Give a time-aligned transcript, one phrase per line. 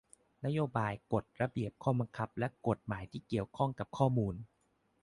[0.45, 4.35] นโยบาย กฎ ระเบียบ ข้อบังคับ และกฎหมายที่เกี่ยวข้องกับข้อมูล